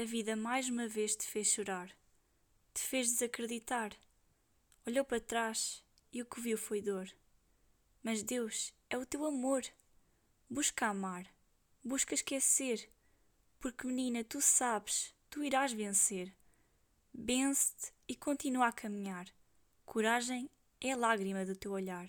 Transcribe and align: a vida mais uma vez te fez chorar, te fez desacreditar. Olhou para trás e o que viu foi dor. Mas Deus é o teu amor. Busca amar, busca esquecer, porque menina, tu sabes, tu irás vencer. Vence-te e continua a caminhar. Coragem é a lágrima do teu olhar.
a 0.00 0.04
vida 0.04 0.34
mais 0.34 0.66
uma 0.66 0.88
vez 0.88 1.14
te 1.14 1.26
fez 1.26 1.48
chorar, 1.48 1.94
te 2.72 2.80
fez 2.80 3.06
desacreditar. 3.08 3.92
Olhou 4.86 5.04
para 5.04 5.20
trás 5.20 5.84
e 6.10 6.22
o 6.22 6.24
que 6.24 6.40
viu 6.40 6.56
foi 6.56 6.80
dor. 6.80 7.06
Mas 8.02 8.22
Deus 8.22 8.72
é 8.88 8.96
o 8.96 9.04
teu 9.04 9.26
amor. 9.26 9.62
Busca 10.48 10.86
amar, 10.86 11.26
busca 11.84 12.14
esquecer, 12.14 12.88
porque 13.58 13.86
menina, 13.86 14.24
tu 14.24 14.40
sabes, 14.40 15.14
tu 15.28 15.44
irás 15.44 15.70
vencer. 15.70 16.34
Vence-te 17.12 17.92
e 18.08 18.16
continua 18.16 18.68
a 18.68 18.72
caminhar. 18.72 19.26
Coragem 19.84 20.48
é 20.80 20.92
a 20.92 20.96
lágrima 20.96 21.44
do 21.44 21.54
teu 21.54 21.72
olhar. 21.72 22.08